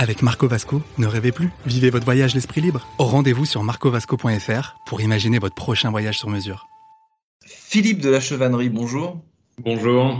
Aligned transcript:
Avec 0.00 0.22
Marco 0.22 0.48
Vasco, 0.48 0.80
ne 0.96 1.06
rêvez 1.06 1.30
plus. 1.30 1.50
Vivez 1.66 1.90
votre 1.90 2.06
voyage 2.06 2.34
l'esprit 2.34 2.62
libre. 2.62 2.88
Au 2.96 3.04
rendez-vous 3.04 3.44
sur 3.44 3.62
marcovasco.fr 3.62 4.76
pour 4.86 5.02
imaginer 5.02 5.38
votre 5.38 5.54
prochain 5.54 5.90
voyage 5.90 6.18
sur 6.18 6.30
mesure. 6.30 6.68
Philippe 7.44 8.00
de 8.00 8.08
la 8.08 8.18
Chevannerie, 8.18 8.70
bonjour. 8.70 9.20
Bonjour. 9.58 10.18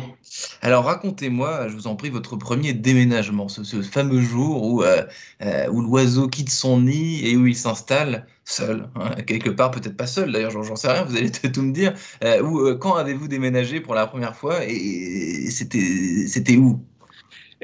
Alors 0.60 0.84
racontez-moi, 0.84 1.68
je 1.68 1.76
vous 1.76 1.86
en 1.86 1.96
prie, 1.96 2.10
votre 2.10 2.36
premier 2.36 2.74
déménagement, 2.74 3.48
ce, 3.48 3.64
ce 3.64 3.80
fameux 3.80 4.20
jour 4.20 4.62
où, 4.62 4.82
euh, 4.82 5.02
euh, 5.40 5.66
où 5.70 5.80
l'oiseau 5.80 6.28
quitte 6.28 6.50
son 6.50 6.82
nid 6.82 7.26
et 7.26 7.38
où 7.38 7.46
il 7.46 7.56
s'installe 7.56 8.26
seul, 8.44 8.90
hein, 8.96 9.14
quelque 9.26 9.48
part, 9.48 9.70
peut-être 9.70 9.96
pas 9.96 10.06
seul 10.06 10.30
d'ailleurs, 10.30 10.50
j'en 10.50 10.76
sais 10.76 10.92
rien, 10.92 11.04
vous 11.04 11.16
allez 11.16 11.30
tout 11.30 11.62
me 11.62 11.72
dire. 11.72 11.94
Euh, 12.22 12.42
où, 12.42 12.60
euh, 12.60 12.76
quand 12.76 12.96
avez-vous 12.96 13.28
déménagé 13.28 13.80
pour 13.80 13.94
la 13.94 14.06
première 14.06 14.36
fois 14.36 14.62
et 14.62 15.48
c'était 15.50 16.26
c'était 16.28 16.58
où? 16.58 16.84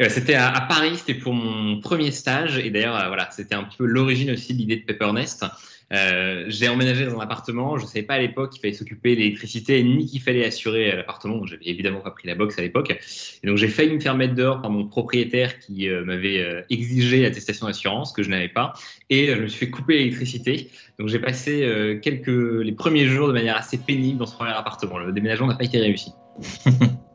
C'était 0.09 0.35
à, 0.35 0.51
à 0.51 0.61
Paris, 0.63 0.97
c'était 0.97 1.15
pour 1.15 1.33
mon 1.33 1.81
premier 1.81 2.11
stage 2.11 2.59
et 2.59 2.71
d'ailleurs 2.71 2.97
euh, 2.97 3.09
voilà, 3.09 3.31
c'était 3.31 3.55
un 3.55 3.65
peu 3.65 3.87
l'origine 3.87 4.31
aussi 4.31 4.53
de 4.53 4.59
l'idée 4.59 4.77
de 4.77 4.85
Pepper 4.85 5.13
Nest. 5.13 5.45
Euh, 5.93 6.45
j'ai 6.49 6.69
emménagé 6.69 7.07
dans 7.07 7.19
un 7.19 7.23
appartement, 7.23 7.79
je 7.79 7.85
ne 7.85 7.89
savais 7.89 8.03
pas 8.03 8.15
à 8.15 8.19
l'époque 8.19 8.51
qu'il 8.51 8.61
fallait 8.61 8.73
s'occuper 8.73 9.15
de 9.15 9.21
l'électricité 9.21 9.83
ni 9.85 10.07
qu'il 10.07 10.21
fallait 10.21 10.45
assurer 10.45 10.93
euh, 10.93 10.97
l'appartement. 10.97 11.37
Donc, 11.37 11.47
J'avais 11.47 11.67
évidemment 11.67 12.01
pas 12.01 12.11
pris 12.11 12.27
la 12.27 12.35
box 12.35 12.59
à 12.59 12.63
l'époque. 12.63 12.91
Et 13.43 13.47
donc 13.47 13.57
j'ai 13.57 13.69
failli 13.69 13.95
me 13.95 14.01
faire 14.01 14.17
mettre 14.17 14.35
dehors 14.35 14.61
par 14.61 14.71
mon 14.71 14.87
propriétaire 14.87 15.59
qui 15.61 15.89
euh, 15.89 16.05
m'avait 16.05 16.65
exigé 16.71 17.23
l'attestation 17.23 17.67
d'assurance 17.67 18.13
que 18.13 18.23
je 18.23 18.31
n'avais 18.31 18.49
pas. 18.49 18.73
Et 19.11 19.29
je 19.29 19.41
me 19.41 19.47
suis 19.47 19.67
fait 19.67 19.71
couper 19.71 19.99
l'électricité. 19.99 20.71
Donc 20.99 21.09
j'ai 21.09 21.19
passé 21.19 21.99
quelques 22.03 22.27
les 22.27 22.73
premiers 22.73 23.07
jours 23.07 23.29
de 23.29 23.33
manière 23.33 23.57
assez 23.57 23.79
pénible 23.79 24.19
dans 24.19 24.27
ce 24.27 24.35
premier 24.35 24.51
appartement. 24.51 24.99
Le 24.99 25.13
déménagement 25.13 25.47
n'a 25.47 25.55
pas 25.55 25.65
été 25.65 25.79
réussi. 25.79 26.13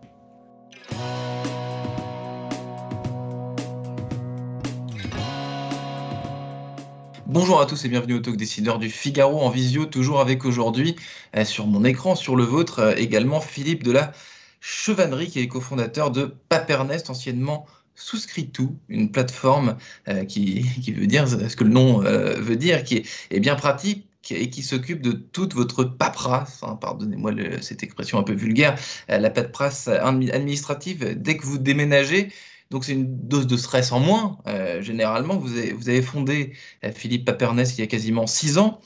Bonjour 7.41 7.59
à 7.59 7.65
tous 7.65 7.85
et 7.85 7.89
bienvenue 7.89 8.13
au 8.13 8.19
Talk 8.19 8.37
Décideur 8.37 8.77
du 8.77 8.87
Figaro 8.87 9.41
en 9.41 9.49
visio, 9.49 9.87
toujours 9.87 10.21
avec 10.21 10.45
aujourd'hui 10.45 10.95
euh, 11.35 11.43
sur 11.43 11.65
mon 11.65 11.83
écran, 11.83 12.13
sur 12.13 12.35
le 12.35 12.43
vôtre, 12.43 12.77
euh, 12.77 12.93
également 12.95 13.41
Philippe 13.41 13.81
de 13.81 13.91
la 13.91 14.11
Chevannerie, 14.59 15.27
qui 15.27 15.39
est 15.39 15.47
cofondateur 15.47 16.11
de 16.11 16.35
Papernest, 16.49 17.09
anciennement 17.09 17.65
Souscrit 17.95 18.51
Tout, 18.51 18.77
une 18.89 19.11
plateforme 19.11 19.77
euh, 20.07 20.23
qui, 20.23 20.61
veut 20.95 21.07
dire 21.07 21.27
ce 21.27 21.55
que 21.55 21.63
le 21.63 21.71
nom 21.71 22.01
veut 22.01 22.57
dire, 22.57 22.83
qui 22.83 23.07
est, 23.31 23.39
bien 23.39 23.55
pratique 23.55 24.05
et 24.29 24.51
qui 24.51 24.61
s'occupe 24.61 25.01
de 25.01 25.11
toute 25.11 25.55
votre 25.55 25.83
paperasse, 25.83 26.61
hein, 26.61 26.77
pardonnez-moi 26.79 27.31
cette 27.61 27.81
expression 27.81 28.19
un 28.19 28.23
peu 28.23 28.33
vulgaire, 28.33 28.77
la 29.07 29.31
paperasse 29.31 29.87
admi- 29.87 30.31
administrative 30.31 31.19
dès 31.19 31.37
que 31.37 31.47
vous 31.47 31.57
déménagez. 31.57 32.31
Donc 32.71 32.85
c'est 32.85 32.93
une 32.93 33.27
dose 33.27 33.47
de 33.47 33.57
stress 33.57 33.91
en 33.91 33.99
moins. 33.99 34.39
Euh, 34.47 34.81
généralement, 34.81 35.37
vous 35.37 35.57
avez, 35.57 36.01
fondé 36.01 36.53
euh, 36.85 36.91
Philippe 36.93 37.25
Papernest 37.25 37.77
il 37.77 37.81
y 37.81 37.83
a 37.83 37.87
quasiment 37.87 38.27
six 38.27 38.57
ans. 38.57 38.79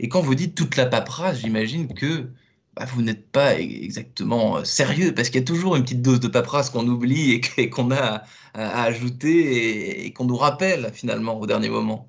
Et 0.00 0.08
quand 0.08 0.22
vous 0.22 0.34
dites 0.34 0.54
toute 0.54 0.76
la 0.76 0.86
paperasse, 0.86 1.40
j'imagine 1.40 1.92
que 1.94 2.30
bah, 2.74 2.86
vous 2.86 3.02
n'êtes 3.02 3.30
pas 3.30 3.54
e- 3.54 3.60
exactement 3.60 4.58
euh, 4.58 4.64
sérieux, 4.64 5.14
parce 5.14 5.28
qu'il 5.28 5.40
y 5.40 5.44
a 5.44 5.46
toujours 5.46 5.76
une 5.76 5.82
petite 5.84 6.02
dose 6.02 6.20
de 6.20 6.28
paperasse 6.28 6.70
qu'on 6.70 6.86
oublie 6.88 7.40
et 7.58 7.70
qu'on 7.70 7.90
a 7.92 8.22
à, 8.54 8.82
ajouter 8.84 10.06
et 10.06 10.12
qu'on 10.12 10.24
nous 10.24 10.36
rappelle 10.36 10.90
finalement 10.94 11.38
au 11.38 11.46
dernier 11.46 11.68
moment. 11.68 12.08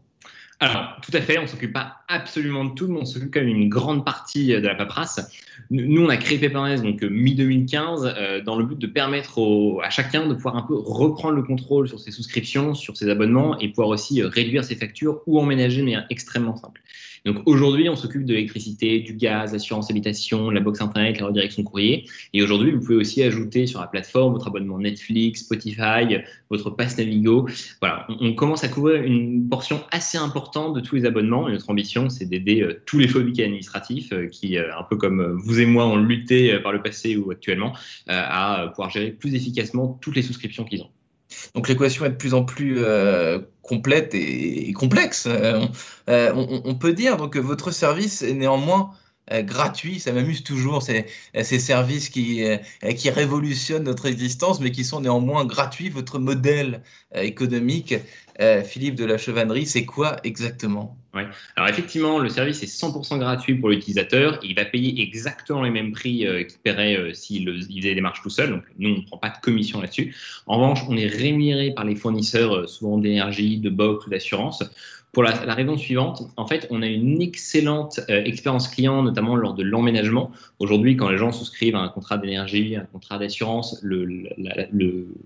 Alors, 0.59 0.95
tout 1.03 1.11
à 1.13 1.21
fait, 1.21 1.37
on 1.37 1.43
ne 1.43 1.47
s'occupe 1.47 1.71
pas 1.73 1.97
absolument 2.07 2.65
de 2.65 2.73
tout, 2.73 2.87
mais 2.87 2.99
on 2.99 3.05
s'occupe 3.05 3.31
quand 3.31 3.41
même 3.41 3.53
d'une 3.53 3.69
grande 3.69 4.03
partie 4.03 4.53
euh, 4.53 4.59
de 4.59 4.67
la 4.67 4.73
paperasse. 4.73 5.19
Nous, 5.69 6.03
on 6.03 6.09
a 6.09 6.17
créé 6.17 6.39
Peppernes 6.39 6.81
donc 6.81 7.03
euh, 7.03 7.09
mi-2015 7.09 8.05
euh, 8.05 8.41
dans 8.41 8.55
le 8.55 8.65
but 8.65 8.79
de 8.79 8.87
permettre 8.87 9.37
au- 9.37 9.81
à 9.81 9.91
chacun 9.91 10.25
de 10.25 10.33
pouvoir 10.33 10.55
un 10.55 10.63
peu 10.63 10.73
reprendre 10.75 11.35
le 11.35 11.43
contrôle 11.43 11.87
sur 11.87 11.99
ses 11.99 12.09
souscriptions, 12.09 12.73
sur 12.73 12.97
ses 12.97 13.07
abonnements 13.09 13.59
et 13.59 13.67
pouvoir 13.69 13.89
aussi 13.89 14.21
euh, 14.23 14.29
réduire 14.29 14.63
ses 14.63 14.75
factures 14.75 15.21
ou 15.27 15.39
emménager 15.39 15.81
de 15.81 15.85
manière 15.85 16.07
extrêmement 16.09 16.55
simple. 16.55 16.81
Donc 17.27 17.41
aujourd'hui, 17.45 17.89
on 17.89 17.97
s'occupe 17.97 18.23
de 18.23 18.33
l'électricité, 18.33 19.01
du 19.01 19.13
gaz, 19.13 19.51
l'assurance 19.51 19.91
habitation, 19.91 20.49
la 20.49 20.61
box 20.61 20.79
internet, 20.79 21.19
la 21.19 21.27
redirection 21.27 21.61
courrier. 21.61 22.07
Et 22.31 22.41
aujourd'hui, 22.41 22.71
vous 22.71 22.79
pouvez 22.79 22.95
aussi 22.95 23.21
ajouter 23.21 23.67
sur 23.67 23.81
la 23.81 23.87
plateforme 23.87 24.31
votre 24.31 24.47
abonnement 24.47 24.79
Netflix, 24.79 25.41
Spotify, 25.41 26.19
votre 26.49 26.69
pass 26.69 26.97
Navigo. 26.97 27.49
Voilà, 27.81 28.07
on, 28.21 28.33
commence 28.33 28.63
à 28.63 28.69
couvrir 28.69 29.03
une 29.03 29.49
portion 29.49 29.83
assez 29.91 30.17
importante 30.17 30.73
de 30.73 30.79
tous 30.79 30.95
les 30.95 31.05
abonnements. 31.05 31.49
Et 31.49 31.51
notre 31.51 31.69
ambition, 31.69 32.07
c'est 32.09 32.25
d'aider 32.25 32.61
euh, 32.61 32.81
tous 32.85 32.97
les 32.97 33.09
phobiques 33.09 33.41
administratifs 33.41 34.13
euh, 34.13 34.27
qui, 34.27 34.57
euh, 34.57 34.69
un 34.79 34.83
peu 34.83 34.95
comme 34.95 35.37
vous 35.37 35.59
et 35.59 35.65
moi, 35.65 35.85
ont 35.85 35.97
lutté 35.97 36.57
par 36.59 36.71
le 36.71 36.81
passé 36.81 37.17
ou 37.17 37.29
actuellement, 37.29 37.73
à 38.07 38.69
pouvoir 38.69 38.89
gérer 38.89 39.11
plus 39.11 39.35
efficacement 39.35 39.99
toutes 40.01 40.15
les 40.15 40.21
souscriptions 40.21 40.63
qu'ils 40.63 40.81
ont. 40.81 40.89
Donc 41.55 41.67
l'équation 41.67 42.05
est 42.05 42.09
de 42.09 42.15
plus 42.15 42.33
en 42.33 42.43
plus 42.45 42.77
euh, 42.79 43.39
complète 43.61 44.13
et, 44.13 44.71
complexe, 44.73 45.25
euh, 45.27 45.59
on, 45.59 46.11
euh, 46.11 46.61
on- 46.65 46.75
peut 46.75 46.93
dire. 46.93 47.17
Donc 47.17 47.35
votre 47.37 47.71
service 47.71 48.21
est 48.21 48.33
néanmoins 48.33 48.91
gratuit, 49.43 49.99
ça 49.99 50.13
m'amuse 50.13 50.41
toujours, 50.43 50.81
ces, 50.81 51.05
ces 51.43 51.59
services 51.59 52.07
qui, 52.09 52.43
qui 52.95 53.09
révolutionnent 53.09 53.83
notre 53.83 54.05
existence, 54.05 54.61
mais 54.61 54.71
qui 54.71 54.85
sont 54.85 55.01
néanmoins 55.01 55.43
gratuits. 55.45 55.89
Votre 55.89 56.17
modèle 56.17 56.81
économique, 57.13 57.95
Philippe 58.65 58.95
de 58.95 59.03
la 59.05 59.17
Chevannerie, 59.17 59.65
c'est 59.65 59.85
quoi 59.85 60.15
exactement? 60.23 60.97
Alors 61.55 61.69
effectivement, 61.69 62.19
le 62.19 62.29
service 62.29 62.63
est 62.63 62.65
100% 62.65 63.19
gratuit 63.19 63.55
pour 63.55 63.69
l'utilisateur. 63.69 64.39
Il 64.43 64.55
va 64.55 64.65
payer 64.65 65.01
exactement 65.01 65.63
les 65.63 65.69
mêmes 65.69 65.91
prix 65.91 66.25
euh, 66.25 66.43
qu'il 66.43 66.59
paierait 66.59 66.97
euh, 66.97 67.13
s'il 67.13 67.45
faisait 67.45 67.89
les 67.89 67.95
démarches 67.95 68.21
tout 68.21 68.29
seul. 68.29 68.51
Donc 68.51 68.63
nous, 68.77 68.89
on 68.89 68.97
ne 68.97 69.01
prend 69.01 69.17
pas 69.17 69.29
de 69.29 69.37
commission 69.41 69.81
là-dessus. 69.81 70.15
En 70.45 70.57
revanche, 70.57 70.81
on 70.87 70.97
est 70.97 71.07
rémunéré 71.07 71.71
par 71.71 71.85
les 71.85 71.95
fournisseurs, 71.95 72.55
euh, 72.55 72.67
souvent 72.67 72.97
d'énergie, 72.97 73.57
de 73.57 73.69
box 73.69 74.05
ou 74.07 74.09
d'assurance. 74.09 74.63
Pour 75.17 75.23
la, 75.23 75.31
raison 75.55 75.79
suivante, 75.79 76.21
en 76.37 76.45
fait, 76.45 76.67
on 76.69 76.83
a 76.83 76.85
une 76.85 77.23
excellente 77.23 77.99
euh, 78.07 78.23
expérience 78.23 78.67
client, 78.67 79.01
notamment 79.01 79.35
lors 79.35 79.55
de 79.55 79.63
l'emménagement. 79.63 80.29
Aujourd'hui, 80.59 80.95
quand 80.95 81.09
les 81.09 81.17
gens 81.17 81.31
souscrivent 81.31 81.75
à 81.75 81.79
un 81.79 81.87
contrat 81.87 82.19
d'énergie, 82.19 82.75
un 82.75 82.85
contrat 82.85 83.17
d'assurance, 83.17 83.79
le, 83.81 84.29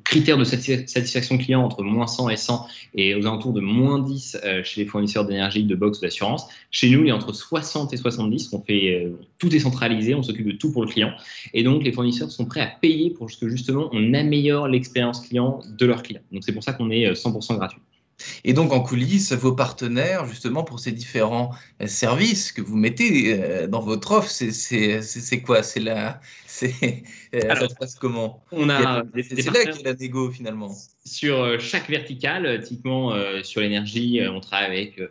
critère 0.06 0.38
de 0.38 0.46
satisfa- 0.46 0.88
satisfaction 0.88 1.38
client 1.38 1.62
entre 1.62 1.84
moins 1.84 2.07
100 2.07 2.29
et 2.29 2.38
100 2.38 2.68
est 2.96 3.16
aux 3.16 3.28
alentours 3.28 3.52
de 3.52 3.59
moins 3.59 4.00
10 4.00 4.38
euh, 4.46 4.63
chez 4.63 4.79
les 4.79 4.88
fournisseurs 4.88 5.25
d'énergie, 5.25 5.66
de 5.66 5.75
box 5.75 5.97
ou 5.97 6.03
d'assurance. 6.03 6.47
Chez 6.72 6.90
nous, 6.90 7.02
il 7.02 7.09
est 7.09 7.12
entre 7.12 7.34
60 7.34 7.91
et 7.91 7.97
70. 7.97 8.53
On 8.53 8.62
fait, 8.62 8.96
euh, 8.96 9.19
tout 9.40 9.53
est 9.53 9.59
centralisé, 9.59 10.16
on 10.16 10.23
s'occupe 10.23 10.47
de 10.47 10.53
tout 10.53 10.72
pour 10.72 10.85
le 10.85 10.90
client. 10.90 11.12
Et 11.53 11.63
donc, 11.63 11.84
les 11.84 11.91
fournisseurs 11.91 12.31
sont 12.31 12.46
prêts 12.46 12.62
à 12.62 12.68
payer 12.68 13.09
pour 13.09 13.28
que 13.28 13.50
justement 13.50 13.90
on 13.91 14.13
améliore 14.13 14.69
l'expérience 14.69 15.19
client 15.28 15.59
de 15.68 15.85
leurs 15.85 16.02
clients. 16.02 16.23
Donc, 16.31 16.46
c'est 16.46 16.53
pour 16.53 16.63
ça 16.63 16.72
qu'on 16.72 16.90
est 16.91 17.08
euh, 17.08 17.13
100% 17.13 17.58
gratuit. 17.58 17.81
Et 18.44 18.54
donc 18.54 18.72
en 18.74 18.82
coulisses, 18.82 19.34
vos 19.34 19.54
partenaires, 19.54 20.26
justement, 20.26 20.64
pour 20.64 20.80
ces 20.80 20.92
différents 20.92 21.52
euh, 21.82 21.88
services 21.88 22.52
que 22.52 22.62
vous 22.62 22.76
mettez 22.76 23.34
euh, 23.34 23.68
dans 23.68 23.82
votre 23.82 24.12
offre, 24.12 24.30
c'est 24.30 25.42
quoi? 25.42 25.64
C'est 25.64 25.80
la, 25.80 26.20
euh, 26.64 26.70
ça 27.32 27.70
se 27.70 27.76
passe 27.76 27.96
comment? 27.96 28.44
On 28.52 28.70
a 28.70 29.04
des, 29.04 29.24
C'est 29.24 29.46
là 29.46 29.66
qu'il 29.66 29.82
y 29.82 29.88
a 29.88 29.92
la 29.92 29.96
négo 29.96 30.30
finalement. 30.32 30.72
sur 31.06 31.59
chaque 31.59 31.90
verticale. 31.90 32.64
Typiquement, 32.64 33.14
euh, 33.14 33.44
sur 33.44 33.62
l'énergie, 33.62 34.20
on 34.28 34.40
travaille 34.40 34.68
avec 34.68 35.02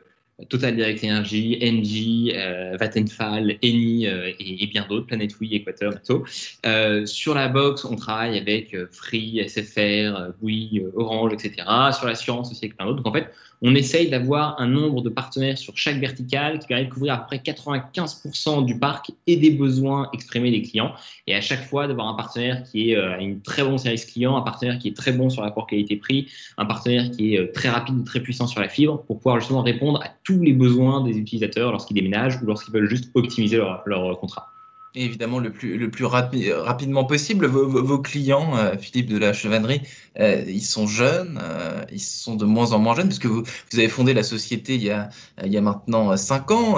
Total 0.49 0.75
Direct 0.75 1.05
Energy, 1.05 1.59
Engie, 1.63 2.33
euh, 2.35 2.77
Vattenfall, 2.79 3.59
Eni 3.63 4.07
euh, 4.07 4.33
et, 4.39 4.67
bien 4.67 4.87
d'autres, 4.89 5.07
Planet 5.07 5.31
Oui, 5.41 5.55
Equateur, 5.55 5.91
bientôt. 5.91 6.25
Euh, 6.67 7.07
sur 7.07 7.35
la 7.35 7.49
box, 7.49 7.85
on 7.85 7.97
travaille 7.97 8.39
avec 8.39 8.75
euh, 8.75 8.89
Free, 8.91 9.41
SFR, 9.47 10.33
Bouygues, 10.41 10.87
Orange, 10.95 11.33
etc. 11.33 11.67
Sur 11.97 12.07
l'assurance 12.07 12.51
aussi 12.51 12.65
avec 12.65 12.77
plein 12.77 12.87
d'autres. 12.87 13.03
Donc 13.03 13.07
en 13.07 13.13
fait, 13.13 13.31
on 13.63 13.75
essaye 13.75 14.09
d'avoir 14.09 14.61
un 14.61 14.67
nombre 14.67 15.03
de 15.03 15.09
partenaires 15.09 15.59
sur 15.59 15.77
chaque 15.77 15.97
verticale 15.97 16.59
qui 16.59 16.67
permet 16.67 16.87
de 16.87 16.91
couvrir 16.91 17.15
à 17.15 17.19
près 17.19 17.39
95% 17.39 18.65
du 18.65 18.79
parc 18.79 19.13
et 19.27 19.37
des 19.37 19.51
besoins 19.51 20.09
exprimés 20.13 20.51
des 20.51 20.63
clients. 20.63 20.93
Et 21.27 21.35
à 21.35 21.41
chaque 21.41 21.65
fois, 21.65 21.87
d'avoir 21.87 22.09
un 22.09 22.15
partenaire 22.15 22.63
qui 22.65 22.91
est 22.91 22.97
euh, 22.97 23.19
une 23.19 23.41
très 23.43 23.63
bon 23.63 23.77
service 23.79 24.07
client, 24.07 24.37
un 24.37 24.43
partenaire 24.43 24.79
qui 24.79 24.89
est 24.89 24.97
très 24.97 25.13
bon 25.13 25.29
sur 25.29 25.43
l'apport 25.43 25.67
qualité-prix, 25.67 26.29
un 26.57 26.65
partenaire 26.65 27.11
qui 27.11 27.35
est 27.35 27.39
euh, 27.39 27.53
très 27.53 27.69
rapide 27.69 28.01
et 28.01 28.05
très 28.05 28.21
puissant 28.21 28.47
sur 28.47 28.61
la 28.61 28.69
fibre 28.69 29.03
pour 29.05 29.19
pouvoir 29.19 29.41
justement 29.41 29.63
répondre 29.63 30.03
à 30.03 30.09
tous 30.25 30.43
les 30.43 30.53
besoins 30.53 31.03
des 31.03 31.17
utilisateurs 31.19 31.73
lorsqu'ils 31.73 31.95
déménagent 31.95 32.43
ou 32.43 32.47
lorsqu'ils 32.47 32.73
veulent 32.73 32.89
juste 32.89 33.11
optimiser 33.15 33.59
leur, 33.59 33.83
leur 33.87 34.19
contrat. 34.19 34.51
Évidemment 34.95 35.39
le 35.39 35.51
plus, 35.53 36.05
rapidement 36.05 37.05
possible. 37.05 37.47
Vos, 37.47 37.99
clients, 37.99 38.57
euh, 38.57 38.77
Philippe 38.79 39.09
de 39.09 39.19
la 39.19 39.33
Chevannerie, 39.33 39.83
euh, 40.19 40.45
ils 40.47 40.63
sont 40.63 40.87
jeunes, 40.87 41.41
euh, 41.43 41.85
ils 41.93 42.01
sont 42.01 42.37
de 42.37 42.45
moins 42.45 42.73
en 42.73 42.79
moins 42.79 42.95
jeunes, 42.95 43.09
parce 43.09 43.19
que 43.19 43.29
vous, 43.29 43.45
avez 43.75 43.89
fondé 43.89 44.15
la 44.15 44.23
société 44.23 44.75
il 44.75 44.83
y 44.83 44.91
a, 44.91 45.61
maintenant 45.61 46.17
cinq 46.17 46.51
ans. 46.51 46.77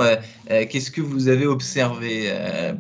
Qu'est-ce 0.49 0.91
que 0.91 1.01
vous 1.01 1.29
avez 1.29 1.47
observé 1.47 2.33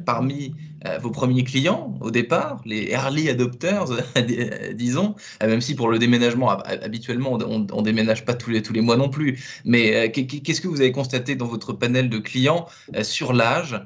parmi 0.04 0.54
vos 1.00 1.10
premiers 1.10 1.44
clients 1.44 1.96
au 2.00 2.10
départ, 2.10 2.60
les 2.64 2.90
early 2.90 3.28
adopters, 3.28 3.84
disons, 4.74 5.14
même 5.40 5.60
si 5.60 5.74
pour 5.74 5.88
le 5.88 5.98
déménagement, 5.98 6.50
habituellement, 6.50 7.32
on 7.32 7.60
ne 7.60 7.82
déménage 7.82 8.24
pas 8.24 8.34
tous 8.34 8.50
les, 8.50 8.62
tous 8.62 8.72
les 8.72 8.80
mois 8.80 8.96
non 8.96 9.08
plus. 9.08 9.42
Mais 9.64 10.10
qu'est-ce 10.10 10.60
que 10.60 10.68
vous 10.68 10.80
avez 10.80 10.92
constaté 10.92 11.36
dans 11.36 11.46
votre 11.46 11.72
panel 11.72 12.08
de 12.08 12.18
clients 12.18 12.66
sur 13.02 13.32
l'âge 13.32 13.80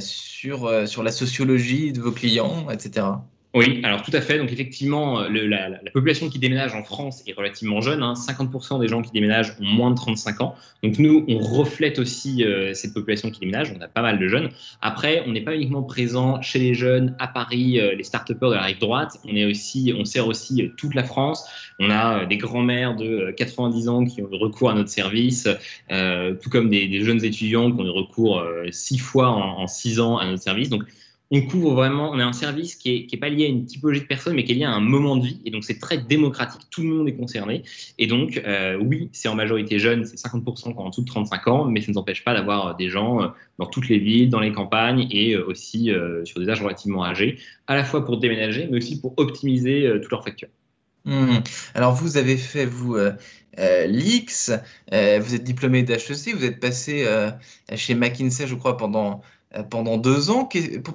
sur, 0.00 0.66
euh, 0.66 0.86
sur 0.86 1.02
la 1.02 1.12
sociologie 1.12 1.92
de 1.92 2.00
vos 2.00 2.12
clients, 2.12 2.68
etc. 2.70 3.06
Oui, 3.54 3.80
alors 3.82 4.02
tout 4.02 4.10
à 4.14 4.22
fait. 4.22 4.38
Donc 4.38 4.50
effectivement, 4.50 5.20
euh, 5.20 5.28
la, 5.28 5.78
population 5.92 6.30
qui 6.30 6.38
déménage 6.38 6.74
en 6.74 6.84
France 6.84 7.22
est 7.26 7.34
relativement 7.34 7.82
jeune. 7.82 8.00
50% 8.00 8.74
hein. 8.74 8.78
des 8.78 8.88
gens 8.88 9.02
qui 9.02 9.10
déménagent 9.12 9.54
ont 9.60 9.64
moins 9.64 9.90
de 9.90 9.96
35 9.96 10.40
ans. 10.40 10.54
Donc 10.82 10.98
nous, 10.98 11.26
on 11.28 11.38
reflète 11.38 11.98
aussi 11.98 12.44
euh, 12.44 12.72
cette 12.72 12.94
population 12.94 13.30
qui 13.30 13.40
déménage. 13.40 13.74
On 13.76 13.80
a 13.82 13.88
pas 13.88 14.00
mal 14.00 14.18
de 14.18 14.26
jeunes. 14.26 14.48
Après, 14.80 15.22
on 15.26 15.32
n'est 15.32 15.42
pas 15.42 15.54
uniquement 15.54 15.82
présent 15.82 16.40
chez 16.40 16.60
les 16.60 16.72
jeunes 16.72 17.14
à 17.18 17.28
Paris, 17.28 17.78
euh, 17.78 17.94
les 17.94 18.04
start 18.04 18.32
de 18.32 18.54
la 18.54 18.62
rive 18.62 18.78
droite. 18.78 19.18
On 19.24 19.36
est 19.36 19.44
aussi, 19.44 19.92
on 19.98 20.06
sert 20.06 20.26
aussi 20.26 20.70
toute 20.78 20.94
la 20.94 21.04
France. 21.04 21.44
On 21.78 21.90
a 21.90 22.24
des 22.24 22.38
grands-mères 22.38 22.96
de 22.96 23.34
90 23.36 23.88
ans 23.88 24.04
qui 24.06 24.22
ont 24.22 24.28
eu 24.32 24.36
recours 24.36 24.70
à 24.70 24.74
notre 24.74 24.88
service, 24.88 25.48
tout 25.88 26.50
comme 26.50 26.70
des, 26.70 27.02
jeunes 27.02 27.24
étudiants 27.24 27.70
qui 27.70 27.80
ont 27.80 27.84
eu 27.84 27.90
recours 27.90 28.44
six 28.70 28.98
fois 28.98 29.28
en, 29.28 29.62
en 29.62 29.66
six 29.66 30.00
ans 30.00 30.18
à 30.18 30.26
notre 30.26 30.42
service. 30.42 30.68
Donc 30.68 30.84
on 31.34 31.40
couvre 31.40 31.72
vraiment, 31.72 32.10
on 32.10 32.18
a 32.18 32.24
un 32.24 32.34
service 32.34 32.74
qui 32.74 33.08
n'est 33.10 33.18
pas 33.18 33.30
lié 33.30 33.46
à 33.46 33.48
une 33.48 33.64
typologie 33.64 34.02
de 34.02 34.06
personnes, 34.06 34.34
mais 34.34 34.44
qui 34.44 34.52
est 34.52 34.56
lié 34.56 34.64
à 34.64 34.70
un 34.70 34.80
moment 34.80 35.16
de 35.16 35.24
vie. 35.24 35.40
Et 35.46 35.50
donc, 35.50 35.64
c'est 35.64 35.78
très 35.78 35.96
démocratique. 35.96 36.60
Tout 36.70 36.82
le 36.82 36.88
monde 36.88 37.08
est 37.08 37.14
concerné. 37.14 37.62
Et 37.98 38.06
donc, 38.06 38.42
euh, 38.46 38.76
oui, 38.76 39.08
c'est 39.12 39.28
en 39.28 39.34
majorité 39.34 39.78
jeune, 39.78 40.04
c'est 40.04 40.16
50% 40.16 40.74
en 40.76 40.90
dessous 40.90 41.00
de 41.00 41.06
35 41.06 41.48
ans, 41.48 41.64
mais 41.64 41.80
ça 41.80 41.86
ne 41.88 41.94
nous 41.94 42.00
empêche 42.00 42.22
pas 42.22 42.34
d'avoir 42.34 42.66
euh, 42.66 42.74
des 42.74 42.90
gens 42.90 43.22
euh, 43.22 43.28
dans 43.58 43.64
toutes 43.64 43.88
les 43.88 43.98
villes, 43.98 44.28
dans 44.28 44.40
les 44.40 44.52
campagnes 44.52 45.06
et 45.10 45.34
aussi 45.38 45.90
sur 46.24 46.40
des 46.40 46.50
âges 46.50 46.60
relativement 46.60 47.04
âgés, 47.04 47.38
à 47.66 47.76
la 47.76 47.84
fois 47.84 48.04
pour 48.04 48.18
déménager, 48.18 48.68
mais 48.70 48.78
aussi 48.78 49.00
pour 49.00 49.14
optimiser 49.16 49.90
toutes 50.02 50.10
leurs 50.10 50.24
factures. 50.24 50.48
Mmh. 51.04 51.38
Alors, 51.74 51.94
vous 51.94 52.16
avez 52.16 52.36
fait, 52.36 52.66
vous, 52.66 52.96
l'X, 53.56 54.50
vous 54.90 55.34
êtes 55.34 55.44
diplômé 55.44 55.82
d'HEC, 55.82 56.34
vous 56.34 56.44
êtes 56.44 56.60
passé 56.60 57.06
chez 57.74 57.94
McKinsey, 57.94 58.46
je 58.46 58.54
crois, 58.54 58.76
pendant 58.76 59.20
euh, 59.20 59.41
pendant 59.70 59.98
deux 59.98 60.30
ans. 60.30 60.48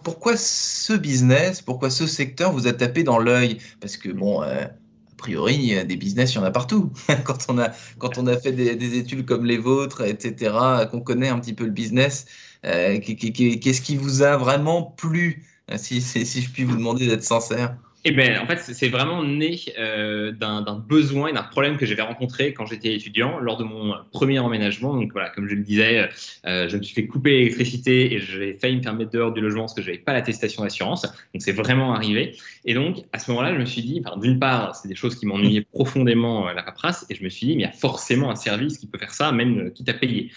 Pourquoi 0.04 0.36
ce 0.38 0.94
business, 0.94 1.62
pourquoi 1.62 1.90
ce 1.90 2.08
secteur 2.08 2.52
vous 2.52 2.68
a 2.68 2.74
tapé 2.74 3.04
dans 3.04 3.20
l'œil? 3.20 3.60
Parce 3.80 3.98
que, 3.98 4.10
bon, 4.10 4.42
euh, 4.44 4.66
a 4.66 5.16
priori, 5.18 5.86
des 5.86 5.96
business, 5.96 6.34
il 6.34 6.36
y 6.36 6.40
en 6.40 6.44
a 6.44 6.52
partout. 6.52 6.92
quand, 7.24 7.46
on 7.50 7.58
a, 7.60 7.70
quand 7.98 8.18
on 8.18 8.28
a 8.28 8.38
fait 8.38 8.52
des, 8.52 8.98
études 8.98 9.26
comme 9.26 9.46
les 9.46 9.58
vôtres, 9.58 10.02
etc., 10.02 10.56
qu'on 10.90 11.02
connaît 11.02 11.30
un 11.30 11.40
petit 11.40 11.54
peu 11.54 11.66
le 11.66 11.72
business, 11.72 12.26
euh, 12.66 13.00
qu'est-ce 13.00 13.82
qui 13.82 13.96
vous 13.96 14.22
a 14.22 14.38
vraiment 14.38 14.84
plu? 14.84 15.44
Si 15.76 16.00
je 16.00 16.50
puis 16.50 16.64
vous 16.64 16.78
demander 16.78 17.08
d'être 17.08 17.24
sincère 17.24 17.76
eh 18.04 18.12
bien, 18.12 18.42
en 18.42 18.46
fait, 18.46 18.60
c'est 18.60 18.90
vraiment 18.90 19.24
né 19.24 19.60
euh, 19.78 20.32
d'un 20.32 20.62
besoin 20.76 21.30
et 21.30 21.34
d'un 21.34 21.44
problème 21.44 21.78
que 21.78 21.86
j'avais 21.86 22.04
rencontré 22.04 22.54
quand 22.54 22.66
j'étais 22.66 22.94
étudiant 22.94 23.40
lors 23.40 23.58
de 23.58 23.64
mon 23.64 23.96
premier 24.12 24.40
emménagement. 24.40 24.96
Donc 24.96 25.12
voilà, 25.12 25.30
comme 25.30 25.50
je 25.50 25.56
le 25.56 25.64
disais, 25.64 26.08
euh, 26.46 26.70
je 26.70 26.78
me 26.78 26.84
suis 26.84 26.94
fait 26.94 27.08
couper 27.08 27.32
l'électricité 27.32 28.14
et 28.14 28.20
j'ai 28.20 28.54
failli 28.54 28.78
me 28.78 28.84
faire 28.84 28.94
mettre 28.94 29.12
dehors 29.12 29.34
du 29.34 29.42
logement 29.42 29.62
parce 29.62 29.74
que 29.74 29.82
je 29.82 29.88
n'avais 29.88 30.02
pas 30.02 30.14
l'attestation 30.14 30.64
d'assurance. 30.64 31.02
Donc 31.02 31.42
c'est 31.42 31.52
vraiment 31.52 31.94
arrivé. 31.96 32.36
Et 32.66 32.76
donc 32.76 33.04
à 33.14 33.20
ce 33.20 33.32
moment-là, 33.32 33.54
je 33.54 33.60
me 33.60 33.66
suis 33.66 33.82
dit, 33.82 34.04
d'une 34.18 34.40
part, 34.40 34.76
c'est 34.76 34.88
des 34.88 34.96
choses 34.96 35.16
qui 35.16 35.26
m'ennuyaient 35.26 35.66
profondément 35.74 36.48
euh, 36.48 36.54
la 36.54 36.62
paperasse, 36.62 37.06
et 37.10 37.16
je 37.16 37.24
me 37.24 37.30
suis 37.30 37.48
dit, 37.48 37.56
mais 37.56 37.64
il 37.64 37.66
y 37.66 37.70
a 37.70 37.74
forcément 37.74 38.30
un 38.30 38.36
service 38.36 38.78
qui 38.78 38.86
peut 38.86 39.00
faire 39.00 39.14
ça, 39.14 39.32
même 39.32 39.72
quitte 39.74 39.90
à 39.90 39.94
payer. 39.94 40.32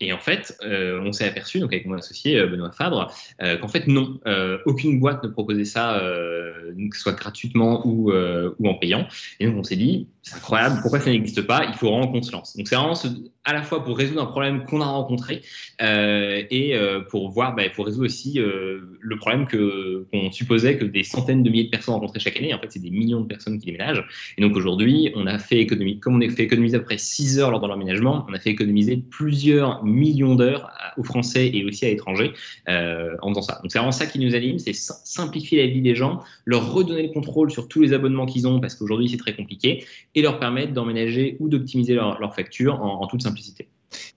et 0.00 0.12
en 0.12 0.18
fait, 0.18 0.56
on 0.62 1.12
s'est 1.12 1.26
aperçu, 1.26 1.60
donc 1.60 1.72
avec 1.72 1.86
mon 1.86 1.96
associé 1.96 2.44
Benoît 2.46 2.72
Fabre, 2.72 3.12
qu'en 3.60 3.68
fait 3.68 3.86
non, 3.86 4.18
aucune 4.66 5.00
boîte 5.00 5.22
ne 5.22 5.28
proposait 5.28 5.64
ça 5.64 6.00
euh, 6.33 6.33
que 6.90 6.96
ce 6.96 7.02
soit 7.02 7.12
gratuitement 7.12 7.86
ou, 7.86 8.10
euh, 8.10 8.54
ou 8.58 8.68
en 8.68 8.74
payant. 8.74 9.06
Et 9.40 9.46
donc 9.46 9.56
on 9.56 9.64
s'est 9.64 9.76
dit, 9.76 10.08
c'est 10.24 10.36
incroyable, 10.36 10.78
pourquoi 10.80 11.00
ça 11.00 11.10
n'existe 11.10 11.42
pas? 11.42 11.66
Il 11.68 11.74
faut 11.74 11.90
vraiment 11.90 12.08
qu'on 12.08 12.22
se 12.22 12.32
lance. 12.32 12.56
Donc 12.56 12.66
c'est 12.66 12.76
vraiment 12.76 12.94
à 13.44 13.52
la 13.52 13.62
fois 13.62 13.84
pour 13.84 13.98
résoudre 13.98 14.22
un 14.22 14.26
problème 14.26 14.64
qu'on 14.64 14.80
a 14.80 14.86
rencontré 14.86 15.42
euh, 15.82 16.42
et 16.50 16.74
pour 17.10 17.30
voir, 17.30 17.54
bah, 17.54 17.64
pour 17.74 17.84
résoudre 17.84 18.06
aussi 18.06 18.38
le 18.38 19.16
problème 19.18 19.46
que 19.46 20.06
qu'on 20.10 20.32
supposait 20.32 20.78
que 20.78 20.86
des 20.86 21.04
centaines 21.04 21.42
de 21.42 21.50
milliers 21.50 21.64
de 21.64 21.68
personnes 21.68 21.94
rencontraient 21.94 22.20
chaque 22.20 22.38
année. 22.38 22.54
En 22.54 22.58
fait, 22.58 22.68
c'est 22.70 22.80
des 22.80 22.90
millions 22.90 23.20
de 23.20 23.26
personnes 23.26 23.58
qui 23.58 23.66
déménagent. 23.66 24.02
Et 24.38 24.40
donc 24.42 24.56
aujourd'hui, 24.56 25.12
on 25.14 25.26
a 25.26 25.38
fait 25.38 25.58
économiser, 25.58 25.98
comme 25.98 26.16
on 26.16 26.26
a 26.26 26.30
fait 26.30 26.44
économiser 26.44 26.78
après 26.78 26.96
6 26.96 27.38
heures 27.38 27.50
lors 27.50 27.60
de 27.60 27.66
l'emménagement, 27.66 28.24
on 28.26 28.32
a 28.32 28.38
fait 28.38 28.50
économiser 28.50 28.96
plusieurs 28.96 29.84
millions 29.84 30.36
d'heures 30.36 30.70
aux 30.96 31.04
Français 31.04 31.50
et 31.52 31.66
aussi 31.66 31.84
à 31.84 31.90
l'étranger 31.90 32.32
en 32.66 33.28
faisant 33.28 33.42
ça. 33.42 33.58
Donc 33.62 33.70
c'est 33.70 33.78
vraiment 33.78 33.92
ça 33.92 34.06
qui 34.06 34.18
nous 34.20 34.34
anime, 34.34 34.58
c'est 34.58 34.74
simplifier 34.74 35.66
la 35.66 35.70
vie 35.70 35.82
des 35.82 35.94
gens, 35.94 36.22
leur 36.46 36.72
redonner 36.72 37.02
le 37.02 37.12
contrôle 37.12 37.50
sur 37.50 37.68
tous 37.68 37.82
les 37.82 37.92
abonnements 37.92 38.24
qu'ils 38.24 38.48
ont, 38.48 38.58
parce 38.58 38.74
qu'aujourd'hui 38.74 39.10
c'est 39.10 39.18
très 39.18 39.34
compliqué, 39.34 39.84
et 40.14 40.22
leur 40.22 40.38
permettre 40.38 40.72
d'emménager 40.72 41.36
ou 41.40 41.48
d'optimiser 41.48 41.94
leur, 41.94 42.20
leur, 42.20 42.34
facture 42.34 42.80
en, 42.82 43.06
toute 43.06 43.22
simplicité. 43.22 43.68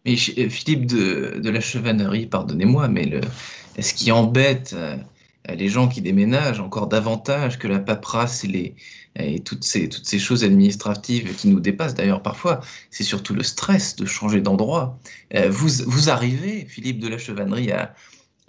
Mais 0.05 0.15
euh, 0.37 0.49
Philippe 0.49 0.85
de, 0.85 1.49
la 1.49 1.59
Chevannerie, 1.59 2.27
pardonnez-moi, 2.27 2.87
mais 2.87 3.21
ce 3.79 3.93
qui 3.93 4.11
embête 4.11 4.73
euh, 4.77 4.97
les 5.53 5.69
gens 5.69 5.87
qui 5.87 6.01
déménagent 6.01 6.59
encore 6.59 6.87
davantage 6.87 7.57
que 7.57 7.67
la 7.67 7.79
paperasse 7.79 8.43
et, 8.43 9.39
toutes, 9.39 9.63
ces, 9.63 10.19
choses 10.19 10.43
administratives 10.43 11.35
qui 11.35 11.47
nous 11.47 11.59
dépassent? 11.59 11.95
D'ailleurs 11.95 12.21
parfois, 12.21 12.61
c'est 12.91 13.03
surtout 13.03 13.33
le 13.33 13.43
stress 13.43 13.95
de 13.95 14.05
changer 14.05 14.41
d'endroit. 14.41 14.99
Euh, 15.35 15.49
vous, 15.49 16.09
arrivez, 16.09 16.65
Philippe 16.65 16.99
de 16.99 17.07
la 17.07 17.17
Chevannerie, 17.17 17.71
à, 17.71 17.93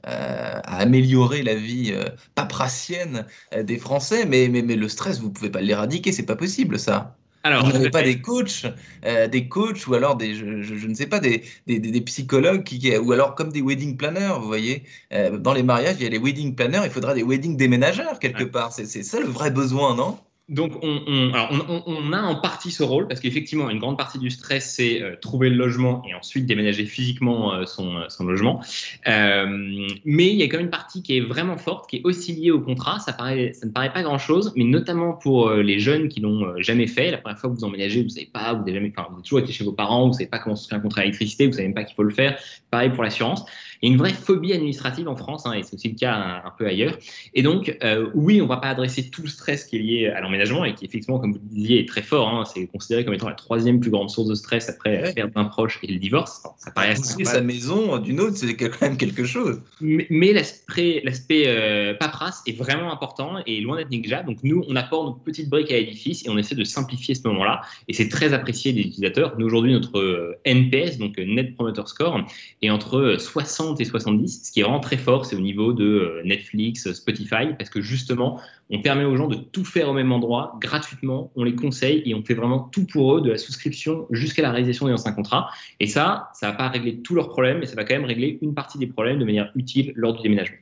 améliorer 0.05 1.43
la 1.43 1.55
vie 1.55 1.93
paperassienne 2.35 3.27
des 3.63 3.77
Français, 3.77 4.25
mais, 4.25 4.47
le 4.49 4.89
stress, 4.89 5.21
vous 5.21 5.31
pouvez 5.31 5.51
pas 5.51 5.61
l'éradiquer, 5.61 6.13
c'est 6.13 6.25
pas 6.25 6.37
possible 6.37 6.79
ça. 6.79 7.19
Alors, 7.45 7.65
vous 7.65 7.73
n'avez 7.73 7.91
pas 7.91 8.03
des 8.03 8.21
coachs, 8.21 8.67
des 9.03 9.49
coachs 9.49 9.87
ou 9.87 9.95
alors 9.95 10.17
des, 10.17 10.35
je, 10.35 10.63
je, 10.63 10.87
ne 10.87 10.95
sais 10.95 11.07
pas, 11.07 11.21
des, 11.21 11.45
des, 11.67 11.79
des, 11.79 12.01
psychologues 12.01 12.65
qui, 12.65 12.97
ou 12.97 13.13
alors 13.13 13.35
comme 13.35 13.53
des 13.53 13.63
wedding 13.63 13.97
planners, 13.97 14.35
vous 14.41 14.47
voyez. 14.47 14.85
dans 15.11 15.53
les 15.53 15.63
mariages, 15.63 15.97
il 15.99 16.03
y 16.03 16.07
a 16.07 16.11
les 16.11 16.19
wedding 16.19 16.55
planners, 16.55 16.83
il 16.85 16.91
faudra 16.91 17.15
des 17.15 17.23
wedding 17.23 17.57
déménageurs 17.57 18.19
quelque 18.19 18.45
part. 18.45 18.73
C'est 18.73 18.87
ça 18.87 19.21
le 19.21 19.27
vrai 19.27 19.51
besoin, 19.51 19.95
non? 19.95 20.19
Donc, 20.49 20.73
on, 20.83 22.13
a 22.13 22.23
en 22.23 22.37
partie 22.37 22.71
ce 22.71 22.83
rôle, 22.83 23.07
parce 23.07 23.21
qu'effectivement, 23.21 23.69
une 23.69 23.79
grande 23.79 23.99
partie 23.99 24.19
du 24.19 24.31
stress, 24.31 24.73
c'est 24.75 25.03
euh, 25.03 25.15
trouver 25.21 25.51
le 25.51 25.57
logement 25.57 26.03
et 26.09 26.15
ensuite 26.15 26.47
déménager 26.47 26.87
physiquement 26.87 27.53
euh, 27.53 27.67
son, 27.67 28.25
logement. 28.25 28.63
Euh, 29.07 29.87
mais 30.07 30.29
il 30.29 30.37
y 30.37 30.43
a 30.43 30.47
quand 30.47 30.57
même 30.57 30.67
une 30.67 30.71
partie 30.71 31.03
qui 31.03 31.19
est 31.19 31.21
vraiment 31.21 31.59
forte, 31.59 31.91
qui 31.91 31.97
est 31.97 32.03
aussi 32.05 32.33
liée 32.33 32.51
au 32.51 32.61
contrat. 32.61 32.99
Ça, 32.99 33.13
paraît, 33.13 33.53
ça 33.53 33.67
ne 33.67 33.73
paraît 33.73 33.93
pas 33.93 34.03
grand-chose, 34.03 34.55
mais 34.57 34.65
notamment 34.65 35.13
pour 35.13 35.51
les 35.51 35.81
jeunes 35.81 36.09
qui 36.09 36.21
l'ont 36.21 36.55
jamais 36.63 36.87
fait. 36.87 37.11
La 37.11 37.19
première 37.19 37.39
fois 37.39 37.51
que 37.51 37.55
vous 37.55 37.65
emménagez, 37.65 38.01
vous 38.01 38.07
ne 38.07 38.11
savez 38.11 38.31
pas, 38.33 38.55
vous 38.55 38.63
avez, 38.63 38.73
jamais, 38.73 38.91
vous 38.97 39.03
avez 39.03 39.23
toujours 39.23 39.41
été 39.41 39.53
chez 39.53 39.65
vos 39.65 39.73
parents, 39.73 40.05
vous 40.05 40.13
ne 40.13 40.15
savez 40.15 40.31
pas 40.31 40.39
comment 40.39 40.57
se 40.57 40.67
fait 40.67 40.75
un 40.75 40.81
contrat 40.81 41.03
d'électricité, 41.03 41.45
vous 41.45 41.51
ne 41.51 41.57
savez 41.57 41.69
même 41.69 41.75
pas 41.75 41.85
qu'il 41.85 41.95
faut 41.95 42.03
le 42.05 42.15
faire. 42.15 42.39
Pareil 42.71 42.89
pour 42.89 43.05
l'assurance. 43.05 43.45
Il 43.83 43.89
y 43.89 43.93
a 43.93 43.95
une 43.95 43.99
vraie 43.99 44.13
phobie 44.13 44.53
administrative 44.53 45.09
en 45.09 45.17
France, 45.17 45.47
hein, 45.47 45.53
et 45.53 45.63
c'est 45.63 45.75
aussi 45.75 45.89
le 45.89 45.97
cas 45.97 46.43
un, 46.45 46.51
peu 46.59 46.67
ailleurs. 46.67 46.97
Et 47.35 47.43
donc, 47.43 47.77
oui, 48.15 48.41
on 48.41 48.45
ne 48.45 48.49
va 48.49 48.57
pas 48.57 48.69
adresser 48.69 49.11
tout 49.11 49.23
le 49.23 49.29
stress 49.29 49.65
qui 49.65 49.77
est 49.77 49.81
lié 49.81 50.07
à 50.09 50.21
l'emménagement 50.21 50.65
et 50.65 50.75
qui 50.75 50.85
effectivement, 50.85 51.19
comme 51.19 51.33
vous 51.33 51.41
le 51.51 51.55
disiez, 51.55 51.81
est 51.81 51.89
très 51.89 52.03
fort. 52.03 52.29
Hein. 52.29 52.45
C'est 52.53 52.67
considéré 52.67 53.05
comme 53.05 53.15
étant 53.15 53.29
la 53.29 53.35
troisième 53.35 53.81
plus 53.81 53.91
grande 53.91 54.11
source 54.11 54.29
de 54.29 54.35
stress 54.35 54.69
après 54.69 55.01
la 55.03 55.13
perte 55.13 55.35
d'un 55.35 55.45
proche 55.45 55.79
et 55.83 55.87
le 55.93 55.99
divorce. 55.99 56.43
ça 56.57 56.71
paraît 56.71 56.91
assez 56.91 57.25
sa 57.25 57.41
maison 57.41 57.99
d'une 57.99 58.21
autre, 58.21 58.37
c'est 58.37 58.57
quand 58.57 58.81
même 58.81 58.97
quelque 58.97 59.25
chose. 59.25 59.61
Mais, 59.81 60.33
l'aspect, 60.33 61.01
l'aspect 61.05 61.45
euh, 61.47 61.95
paperasse 61.95 62.43
est 62.47 62.57
vraiment 62.57 62.93
important 62.93 63.37
et 63.47 63.61
loin 63.61 63.77
d'être 63.77 63.91
négligeable. 63.91 64.29
Donc 64.29 64.39
nous, 64.43 64.65
on 64.69 64.77
apporte 64.77 65.07
nos 65.07 65.13
petites 65.15 65.49
briques 65.49 65.71
à 65.71 65.77
l'édifice 65.77 66.25
et 66.27 66.31
on 66.31 66.39
essaie 66.39 66.55
de 66.55 66.65
simplifier 66.65 67.15
ce 67.15 67.27
moment-là. 67.29 67.63
Et 67.89 67.93
c'est 67.93 68.09
très 68.09 68.33
apprécié 68.33 68.73
des 68.73 68.81
utilisateurs. 68.81 69.35
Nous 69.39 69.47
aujourd'hui, 69.47 69.73
notre 69.73 69.99
euh, 69.99 70.39
NPS, 70.45 70.99
donc 70.99 71.19
euh, 71.19 71.25
Net 71.25 71.55
Promoter 71.55 71.83
Score, 71.87 72.21
est 72.63 72.71
entre 72.71 73.17
60 73.19 73.68
et 73.77 73.85
70. 73.85 74.45
Ce 74.45 74.53
qui 74.53 74.61
est 74.61 74.63
vraiment 74.63 74.81
très 74.81 74.97
fort, 74.97 75.27
c'est 75.27 75.37
au 75.37 75.41
niveau 75.41 75.73
de 75.73 76.21
Netflix, 76.25 76.93
Spotify, 76.93 77.55
parce 77.57 77.71
que 77.71 77.81
justement, 77.81 78.41
on 78.71 78.81
permet 78.83 79.05
aux 79.05 79.17
gens 79.17 79.29
de 79.29 79.37
tout 79.37 79.65
faire 79.65 79.89
au 79.89 79.93
même 79.93 80.13
endroit, 80.13 80.57
gratuitement, 80.61 81.31
on 81.37 81.45
les 81.45 81.55
conseille 81.55 82.03
et 82.05 82.15
on 82.15 82.23
fait 82.23 82.35
vraiment 82.35 82.61
tout 82.61 82.87
pour 82.87 83.17
eux, 83.17 83.21
de 83.21 83.31
la 83.31 83.39
souscription 83.39 84.07
jusqu'à 84.11 84.43
la 84.43 84.51
réalisation 84.51 84.87
des 84.87 84.93
anciens 84.93 85.13
contrats. 85.13 85.51
Et 85.81 85.87
ça, 85.87 86.31
ça 86.35 86.51
va 86.51 86.57
pas 86.57 86.69
régler 86.69 87.01
tous 87.01 87.15
leurs 87.15 87.29
problèmes, 87.29 87.59
mais 87.59 87.67
ça 87.67 87.77
va 87.77 87.85
quand 87.85 87.95
même 87.95 88.05
régler 88.05 88.39
une 88.43 88.55
partie 88.55 88.79
des 88.79 88.87
problèmes 88.87 89.19
de 89.19 89.25
manière 89.25 89.51
utile 89.55 89.93
lors 89.95 90.15
du 90.15 90.23
déménagement. 90.23 90.59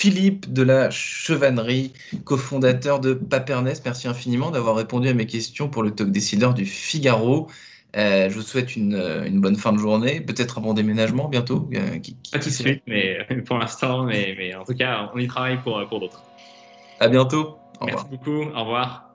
Philippe 0.00 0.50
de 0.50 0.62
la 0.62 0.88
Chevannerie, 0.88 1.92
cofondateur 2.24 3.00
de 3.00 3.12
Papernest, 3.12 3.82
merci 3.84 4.08
infiniment 4.08 4.50
d'avoir 4.50 4.74
répondu 4.74 5.08
à 5.08 5.12
mes 5.12 5.26
questions 5.26 5.68
pour 5.68 5.82
le 5.82 5.90
Talk 5.90 6.10
Décideur 6.10 6.54
du 6.54 6.64
Figaro. 6.64 7.48
Je 7.94 8.34
vous 8.34 8.42
souhaite 8.42 8.76
une, 8.76 9.40
bonne 9.40 9.56
fin 9.56 9.72
de 9.72 9.78
journée, 9.78 10.20
peut-être 10.20 10.58
un 10.58 10.60
bon 10.60 10.74
déménagement 10.74 11.28
bientôt. 11.28 11.68
Pas 12.32 12.38
tout 12.38 12.48
de 12.48 12.54
suite, 12.54 12.82
mais 12.86 13.26
pour 13.46 13.58
l'instant, 13.58 14.04
mais, 14.04 14.34
mais, 14.38 14.54
en 14.54 14.64
tout 14.64 14.74
cas, 14.74 15.10
on 15.14 15.18
y 15.18 15.26
travaille 15.26 15.58
pour, 15.62 15.82
pour 15.88 16.00
d'autres. 16.00 16.22
À 17.00 17.08
bientôt. 17.08 17.56
Merci 17.82 18.04
beaucoup. 18.10 18.42
Au 18.54 18.60
revoir. 18.60 19.14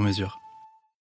sur 0.00 0.06
mesure. 0.06 0.40